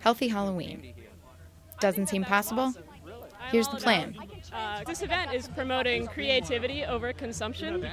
Healthy 0.00 0.28
Halloween. 0.28 0.94
Doesn't 1.80 2.08
seem 2.08 2.24
possible? 2.24 2.72
Here's 3.50 3.68
the 3.68 3.76
plan. 3.76 4.16
Uh, 4.52 4.84
this 4.84 5.02
event 5.02 5.32
is 5.32 5.48
promoting 5.48 6.06
creativity 6.06 6.84
over 6.84 7.12
consumption 7.12 7.84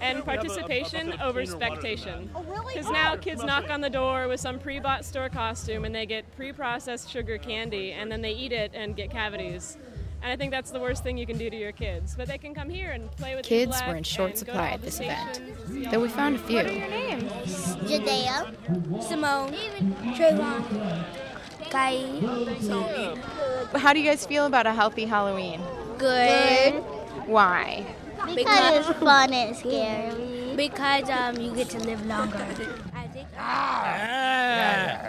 and 0.00 0.24
participation 0.24 1.18
over 1.20 1.46
spectation. 1.46 2.30
Because 2.68 2.90
now 2.90 3.16
kids 3.16 3.42
knock 3.42 3.70
on 3.70 3.80
the 3.80 3.90
door 3.90 4.28
with 4.28 4.40
some 4.40 4.58
pre 4.58 4.78
bought 4.78 5.04
store 5.04 5.28
costume 5.28 5.84
and 5.84 5.94
they 5.94 6.06
get 6.06 6.30
pre 6.36 6.52
processed 6.52 7.10
sugar 7.10 7.38
candy 7.38 7.92
and 7.92 8.10
then 8.10 8.20
they 8.20 8.32
eat 8.32 8.52
it 8.52 8.72
and 8.74 8.96
get 8.96 9.10
cavities. 9.10 9.78
And 10.22 10.30
I 10.30 10.36
think 10.36 10.50
that's 10.50 10.70
the 10.70 10.80
worst 10.80 11.02
thing 11.02 11.16
you 11.16 11.26
can 11.26 11.38
do 11.38 11.48
to 11.48 11.56
your 11.56 11.72
kids. 11.72 12.14
But 12.14 12.28
they 12.28 12.36
can 12.36 12.54
come 12.54 12.68
here 12.68 12.90
and 12.90 13.10
play 13.12 13.34
with 13.34 13.46
Kids 13.46 13.80
the 13.80 13.86
were 13.86 13.96
in 13.96 14.02
short 14.02 14.32
and 14.32 14.38
go 14.40 14.44
to 14.44 14.50
supply 14.50 14.68
at 14.70 14.82
this 14.82 15.00
event, 15.00 15.36
stations, 15.36 15.72
see 15.72 15.86
all 15.86 15.92
though 15.92 16.00
we 16.00 16.08
found 16.08 16.36
a 16.36 16.38
few. 16.38 16.58
Judea, 17.86 18.52
Simone, 19.00 19.52
Trayvon, 20.14 21.04
Kai. 21.70 22.04
How 23.78 23.92
do 23.92 24.00
you 24.00 24.04
guys 24.04 24.26
feel 24.26 24.46
about 24.46 24.66
a 24.66 24.72
healthy 24.72 25.04
Halloween? 25.04 25.60
Good. 25.98 26.74
Why? 27.26 27.86
Because 28.34 28.88
it's 28.88 28.98
fun 28.98 29.32
and 29.32 29.56
scary. 29.56 30.54
Because 30.56 31.08
um, 31.08 31.36
you 31.40 31.54
get 31.54 31.68
to 31.70 31.78
live 31.78 32.04
longer. 32.06 32.36
I 32.94 33.06
think. 33.08 33.28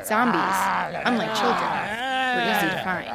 Zombies, 0.05 0.59
unlike 1.05 1.35
children, 1.35 1.70
were 2.35 2.45
easy 2.51 2.67
to 2.70 2.81
find. 2.84 3.05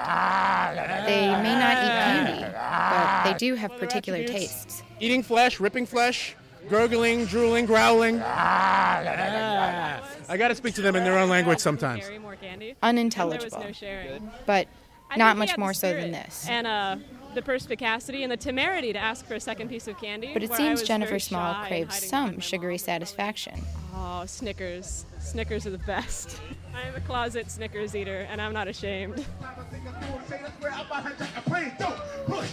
They 1.06 1.28
may 1.42 1.55
not 1.55 1.77
eat 1.84 1.95
candy, 2.05 2.42
but 2.42 3.25
they 3.25 3.34
do 3.38 3.55
have 3.55 3.73
particular 3.78 4.25
tastes. 4.25 4.83
Eating 5.00 5.23
flesh, 5.23 5.61
ripping 5.61 5.86
flesh, 5.86 6.36
gurgling, 6.69 7.27
drooling, 7.27 7.66
growling. 7.66 8.20
I 8.23 10.01
got 10.37 10.48
to 10.48 10.55
speak 10.55 10.75
to 10.75 10.83
them 10.83 10.97
in 10.97 11.05
their 11.05 11.19
own 11.19 11.29
language 11.29 11.61
sometimes. 11.61 12.05
Carry 12.05 12.19
more 12.19 12.37
candy. 12.37 12.75
Unintelligible, 12.83 13.58
no 13.58 14.20
but 14.45 14.69
not 15.17 15.36
much 15.36 15.56
more 15.56 15.73
so 15.73 15.92
than 15.92 16.11
this. 16.11 16.47
And 16.48 16.67
uh, 16.67 16.97
the 17.34 17.42
perspicacity 17.42 18.23
and 18.23 18.33
the 18.33 18.36
temerity 18.36 18.92
to 18.92 18.98
ask 18.98 19.27
for 19.27 19.34
a 19.34 19.41
second 19.41 19.69
piece 19.69 19.86
of 19.86 19.98
candy. 19.98 20.31
But 20.33 20.42
it 20.42 20.53
seems 20.53 20.83
Jennifer 20.83 21.19
Small 21.19 21.67
craves 21.67 22.03
some 22.03 22.41
sugary 22.41 22.78
satisfaction. 22.78 23.62
Oh, 23.95 24.25
Snickers. 24.27 25.06
Snickers 25.20 25.67
are 25.67 25.70
the 25.70 25.78
best. 25.78 26.41
I'm 26.75 26.95
a 26.95 27.01
closet 27.01 27.51
Snickers 27.51 27.97
eater, 27.97 28.27
and 28.30 28.41
I'm 28.41 28.53
not 28.53 28.69
ashamed. 28.69 29.25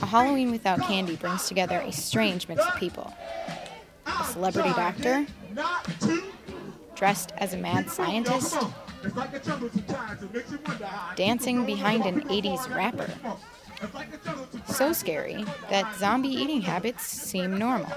A 0.01 0.05
Halloween 0.05 0.51
without 0.51 0.79
candy 0.81 1.17
brings 1.17 1.47
together 1.47 1.79
a 1.79 1.91
strange 1.91 2.47
mix 2.47 2.65
of 2.65 2.75
people. 2.75 3.13
A 4.33 4.35
celebrity 4.35 4.69
doctor, 4.69 5.27
dressed 6.95 7.33
as 7.37 7.53
a 7.53 7.57
mad 7.57 7.87
scientist, 7.87 8.57
dancing 11.15 11.67
behind 11.67 12.07
an 12.07 12.21
80s 12.21 12.67
rapper. 12.75 13.11
So 14.65 14.91
scary 14.91 15.45
that 15.69 15.95
zombie 15.97 16.29
eating 16.29 16.61
habits 16.61 17.03
seem 17.03 17.59
normal. 17.59 17.91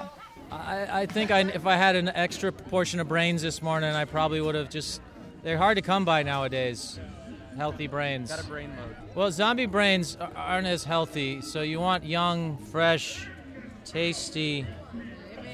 I, 0.53 1.01
I 1.01 1.07
think 1.07 1.31
I, 1.31 1.41
if 1.41 1.67
I 1.67 1.77
had 1.77 1.97
an 1.97 2.09
extra 2.11 2.53
portion 2.53 3.01
of 3.01 3.09
brains 3.09 3.41
this 3.41 3.63
morning, 3.63 3.95
I 3.95 4.05
probably 4.05 4.43
would 4.43 4.55
have 4.55 4.69
just. 4.69 5.01
They're 5.43 5.57
hard 5.57 5.77
to 5.77 5.83
come 5.83 6.05
by 6.05 6.23
nowadays. 6.23 7.01
Healthy 7.57 7.87
brains. 7.87 8.29
Got 8.29 8.41
a 8.41 8.45
brain 8.45 8.71
load. 8.77 8.97
Well, 9.15 9.31
zombie 9.33 9.65
brains 9.65 10.19
aren't 10.21 10.67
as 10.67 10.85
healthy, 10.85 11.41
so 11.41 11.63
you 11.63 11.81
want 11.81 12.05
young, 12.05 12.59
fresh, 12.59 13.27
tasty, 13.87 14.67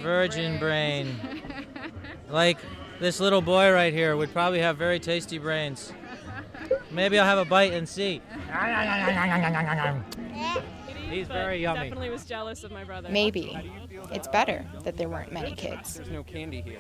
virgin 0.01 0.59
brain. 0.59 1.15
Like 2.31 2.59
this 3.01 3.21
little 3.21 3.43
boy 3.43 3.73
right 3.73 3.93
here 3.93 4.17
would 4.17 4.33
probably 4.33 4.61
have 4.61 4.77
very 4.77 5.01
tasty 5.01 5.39
brains. 5.39 5.93
Maybe 6.91 7.19
I'll 7.19 7.27
have 7.27 7.39
a 7.39 7.45
bite 7.45 7.73
and 7.73 7.89
see. 7.89 8.20
He's 11.11 11.29
But 11.29 11.35
very 11.35 11.61
yummy. 11.61 11.80
Definitely 11.80 12.11
was 12.11 12.25
jealous 12.25 12.64
of 12.64 12.70
my 12.70 12.85
brother. 12.85 13.08
Maybe 13.11 13.58
it's 14.13 14.29
better 14.29 14.64
that 14.85 14.97
there 14.97 15.08
weren't 15.08 15.33
many 15.33 15.55
kids. 15.55 15.95
There's 15.95 16.11
no 16.11 16.23
candy 16.23 16.63
here. 16.63 16.79